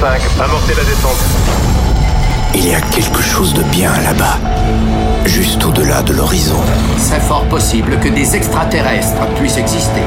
[0.00, 1.18] 5, amorcez la descente.
[2.54, 4.38] Il y a quelque chose de bien là-bas,
[5.26, 6.56] juste au-delà de l'horizon.
[6.96, 10.00] C'est fort possible que des extraterrestres puissent exister.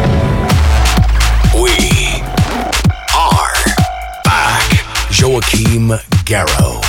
[1.53, 2.23] We
[3.13, 3.53] are
[4.25, 4.83] back.
[5.11, 6.81] Joachim Garrow.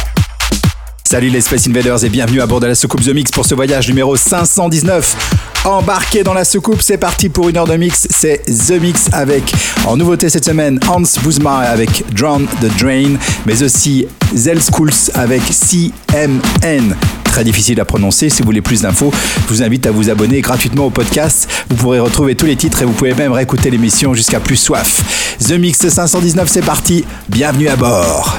[1.07, 3.55] Salut les Space Invaders et bienvenue à bord de la soucoupe The Mix pour ce
[3.55, 5.54] voyage numéro 519.
[5.65, 8.07] Embarqué dans la soucoupe, c'est parti pour une heure de mix.
[8.11, 9.51] C'est The Mix avec,
[9.87, 13.15] en nouveauté cette semaine, Hans Bouzma avec Drown the Drain,
[13.47, 16.95] mais aussi Zell Schools avec CMN.
[17.25, 18.29] Très difficile à prononcer.
[18.29, 19.11] Si vous voulez plus d'infos,
[19.49, 21.49] je vous invite à vous abonner gratuitement au podcast.
[21.71, 25.39] Vous pourrez retrouver tous les titres et vous pouvez même réécouter l'émission jusqu'à plus soif.
[25.49, 27.07] The Mix 519, c'est parti.
[27.31, 28.39] Bienvenue à bord.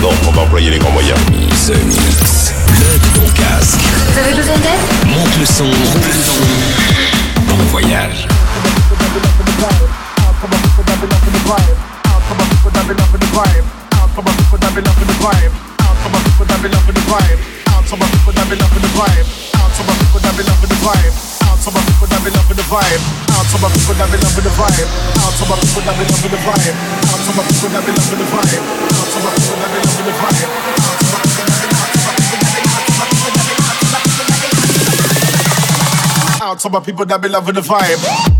[0.00, 1.18] Bon, on va employer les grands moyens.
[1.66, 2.52] The Mix.
[2.66, 3.80] Plug ton casque.
[3.80, 5.64] Vous avez besoin d'aide Monte le son.
[5.64, 7.46] Monte le son.
[7.48, 8.28] Bon voyage.
[21.58, 23.02] Out to my people that be loving the vibe.
[23.34, 24.86] Out to my people that be loving the vibe.
[25.18, 26.70] Out to my people that be loving the vibe.
[27.02, 28.62] Out to my people that be loving the vibe.
[28.94, 30.46] Out to my people that be loving the vibe.
[36.46, 38.37] Out to my people that be loving the vibe.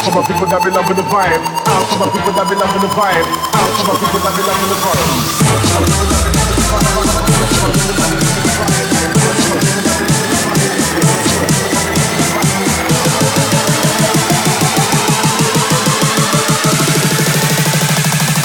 [0.00, 1.44] Out to my people that be loving the vibe.
[1.68, 3.20] Out to my people that be loving the vibe.
[3.52, 5.04] Out to my people that be loving the vibe.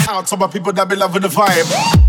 [0.09, 2.04] Out to my people that be loving the vibe.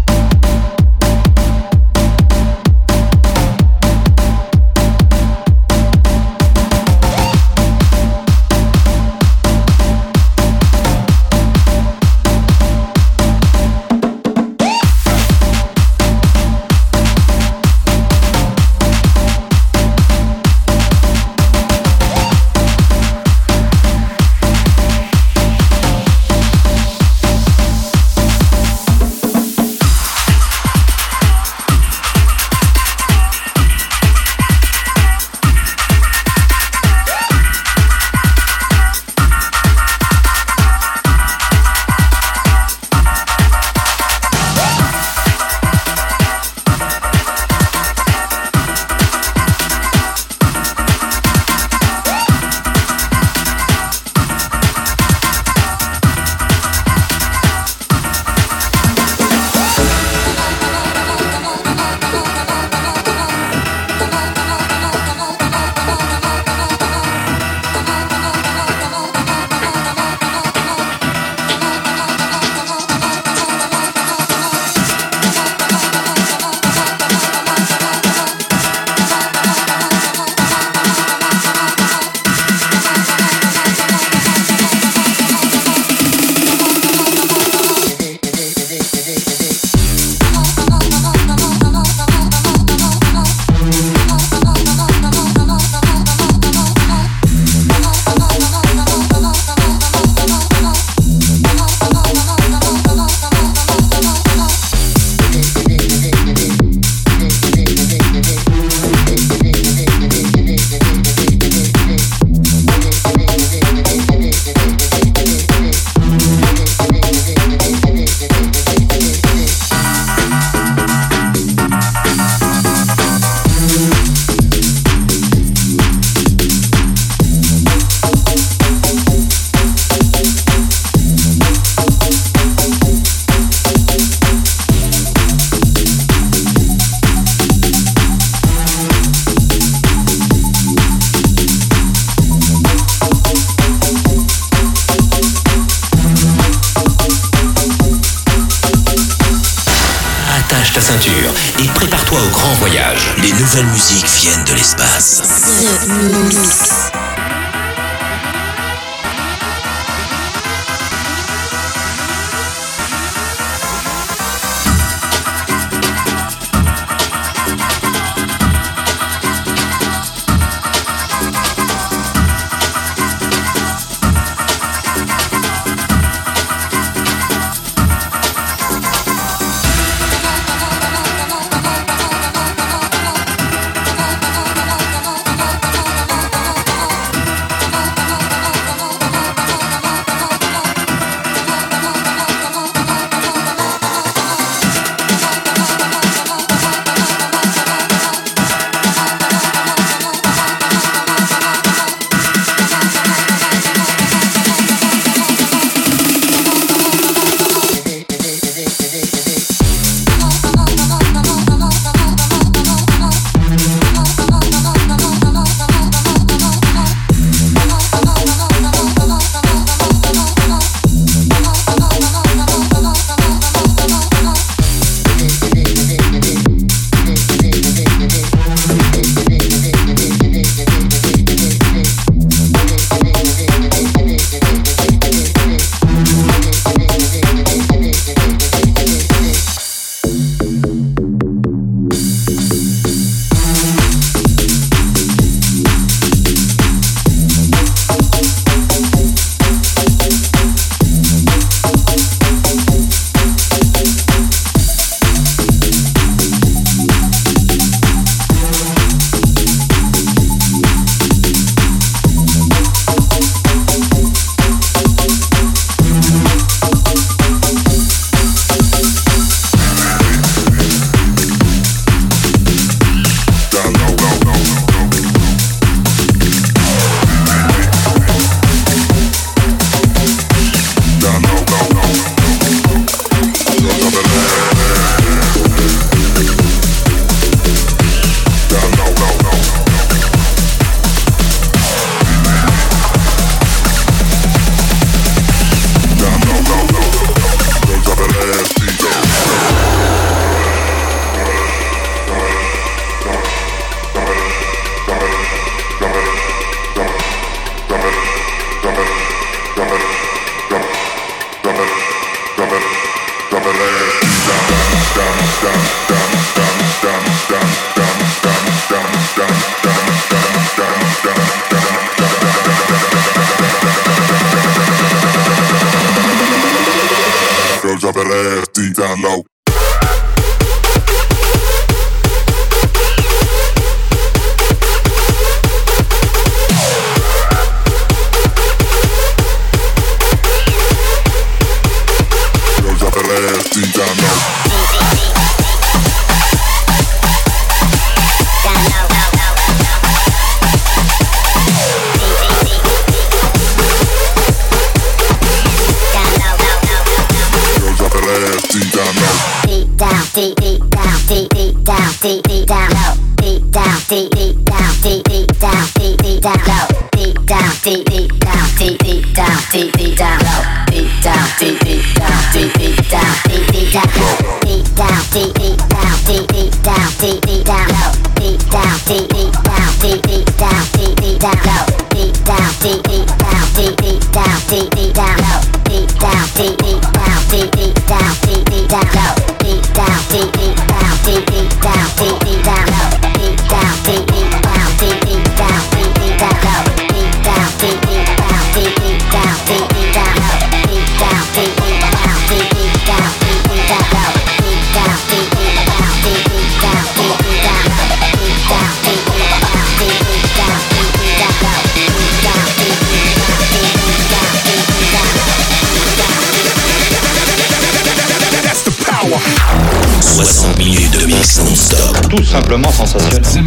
[422.36, 423.46] simplement sensationnel.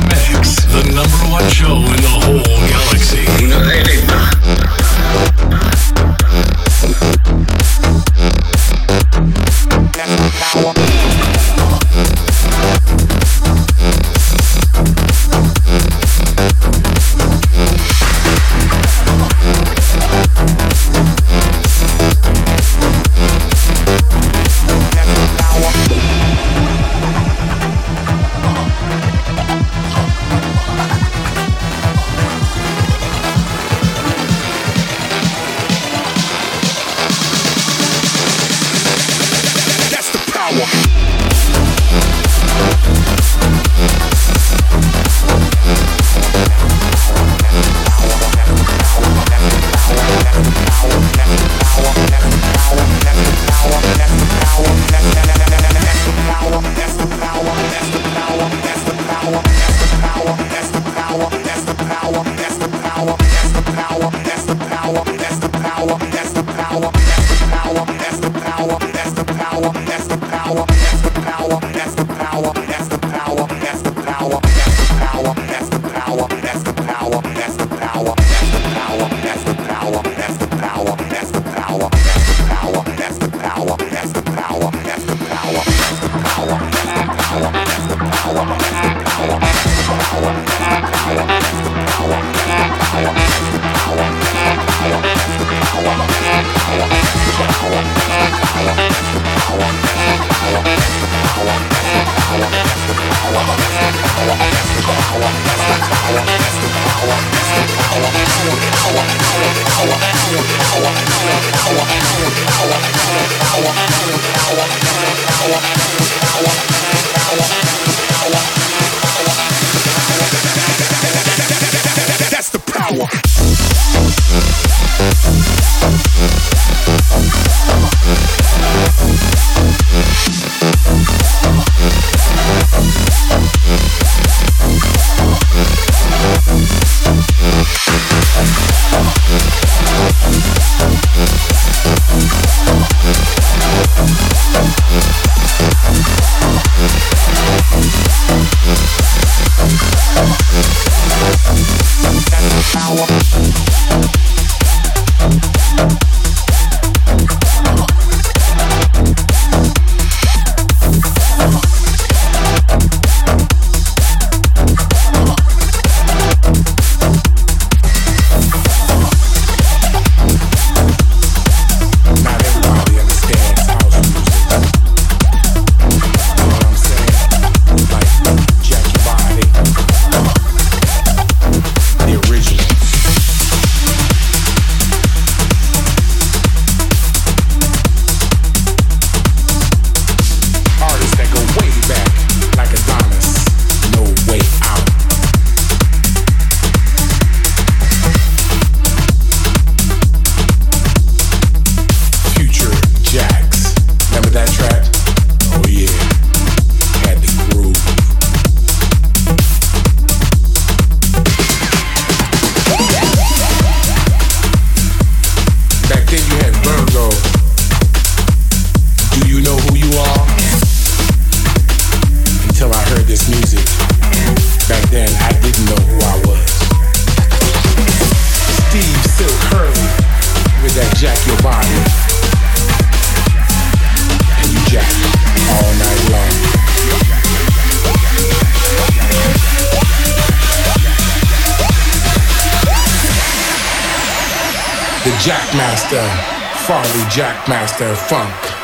[247.82, 248.59] and funk.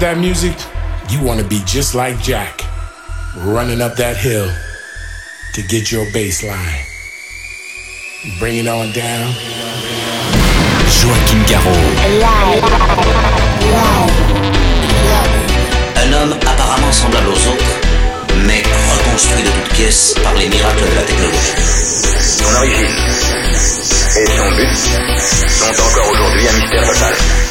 [0.00, 0.56] Heard that music,
[1.10, 2.62] you want to be just like Jack,
[3.36, 4.48] running up that hill
[5.54, 6.84] to get your bass line.
[8.38, 9.32] Bring it on down.
[10.88, 11.84] Joachim Garraud.
[15.96, 17.72] Un homme apparemment semblable aux autres,
[18.46, 21.54] mais reconstruit de toutes pièces par les miracles de la technologie.
[22.20, 22.96] Son origine
[24.16, 24.76] et son but
[25.48, 27.49] sont encore aujourd'hui un mystère total.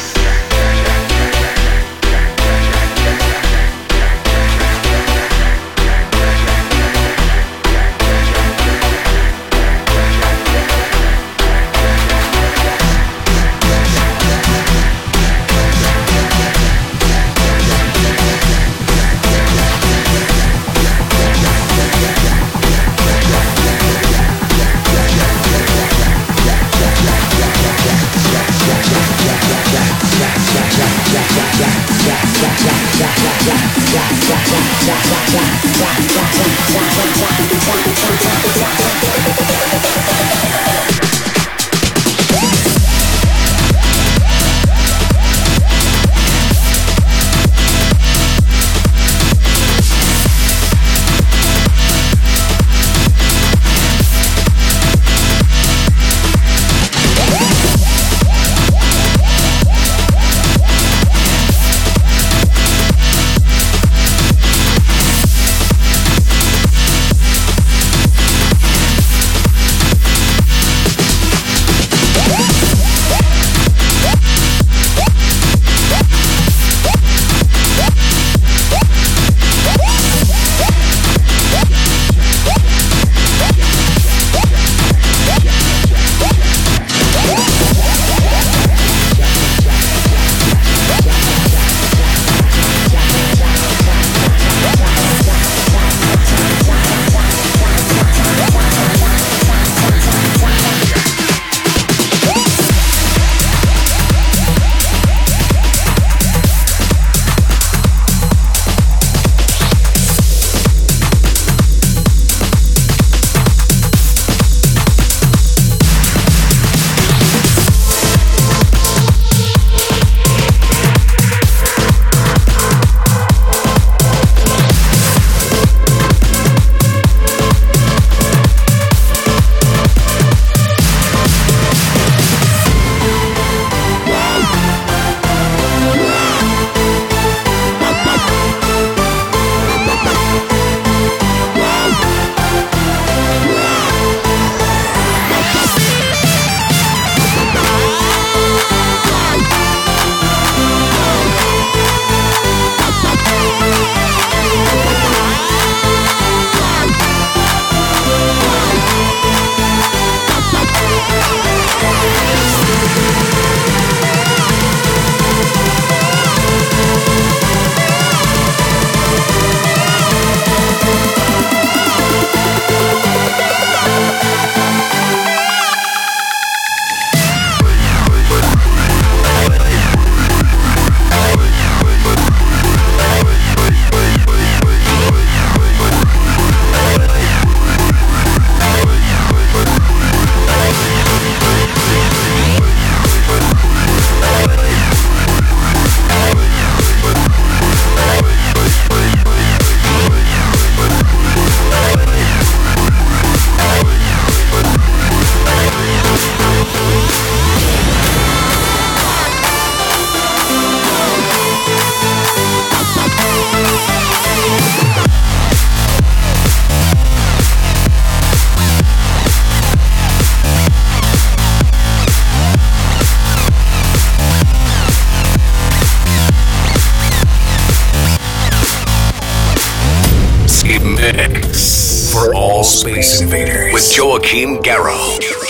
[233.02, 235.49] Space invaders with Joachim Garrow.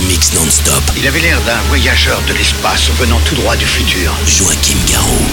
[0.00, 0.82] De mix non-stop.
[0.96, 4.12] Il avait l'air d'un voyageur de l'espace venant tout droit du futur.
[4.26, 5.24] Joachim Garraud.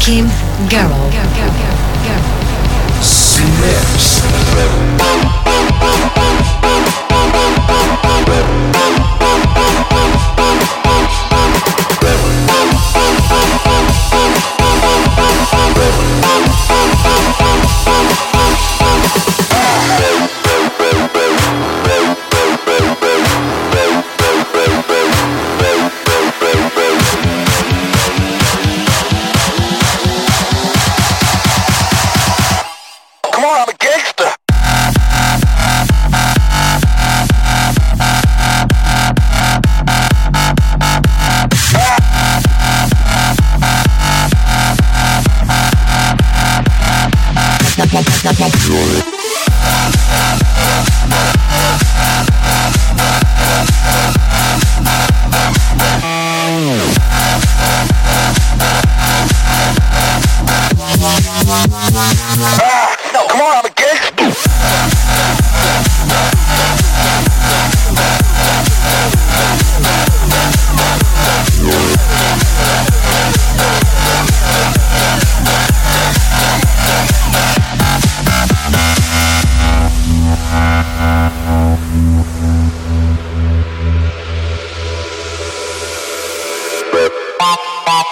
[0.00, 1.09] With Joachim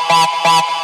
[0.08, 0.77] bop bop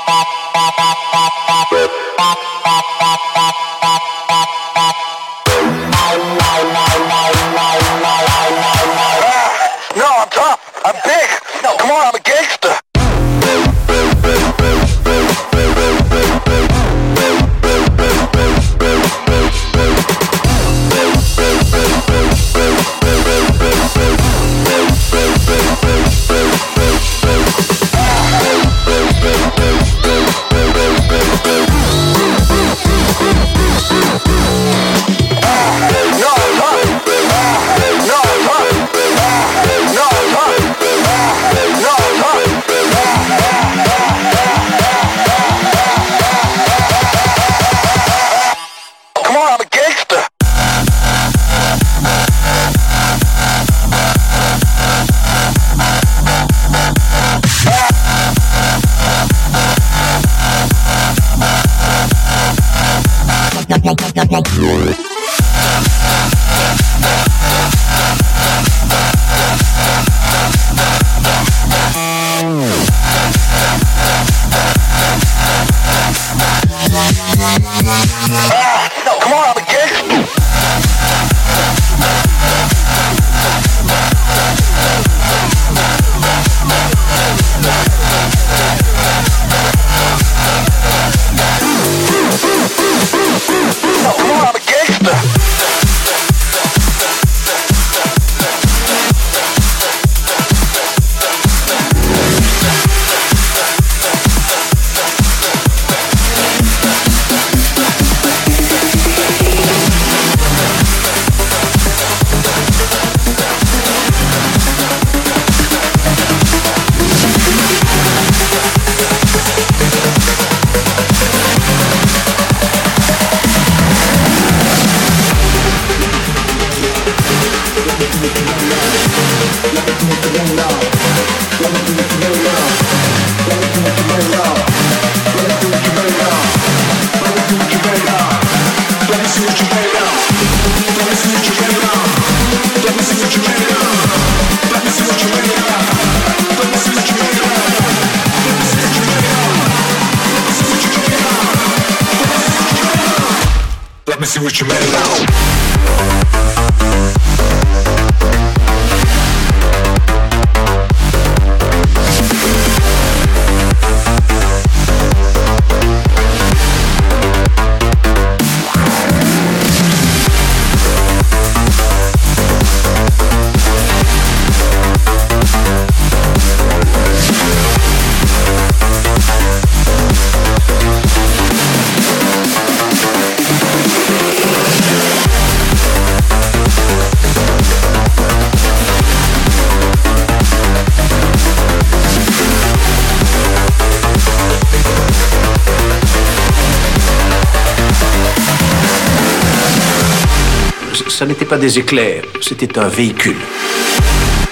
[201.55, 203.37] pas des éclairs, c'était un véhicule.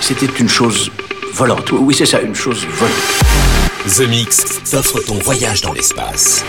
[0.01, 0.89] C'était une chose
[1.35, 1.73] volante.
[1.73, 2.95] Oui, c'est ça, une chose volante.
[3.89, 6.45] The Mix t'offre ton voyage dans l'espace.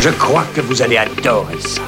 [0.00, 1.82] Je crois que vous allez adorer ça.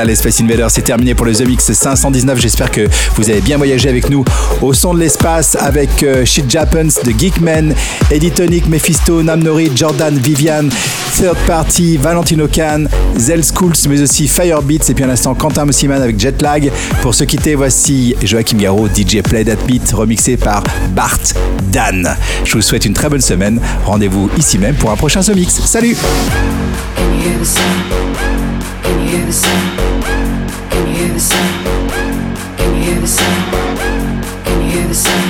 [0.00, 2.40] Voilà, les Space Invaders, c'est terminé pour le The Mix 519.
[2.40, 4.24] J'espère que vous avez bien voyagé avec nous
[4.62, 7.74] au son de l'espace avec euh, Shit Jappens de Geekman,
[8.10, 10.70] Eddie Tonic, Mephisto, Namnori, Jordan, Vivian,
[11.18, 12.84] Third Party, Valentino Khan,
[13.18, 16.72] Zell Schools, mais aussi Firebeats et puis à l'instant Quentin Mossiman avec Jetlag.
[17.02, 20.62] Pour se quitter, voici Joachim Garraud, DJ Play That Beat, remixé par
[20.94, 21.20] Bart
[21.70, 22.16] Dan.
[22.44, 23.60] Je vous souhaite une très bonne semaine.
[23.84, 25.60] Rendez-vous ici même pour un prochain The Mix.
[25.66, 25.96] Salut!
[29.10, 30.70] Can you hear the sound?
[30.70, 31.90] Can you hear the sound?
[32.58, 34.44] Can you hear the sound?
[34.44, 35.29] Can you hear the sound?